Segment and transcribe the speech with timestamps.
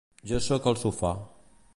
[0.29, 1.11] Jo sóc al sofà.